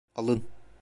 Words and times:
Alın. 0.15 0.43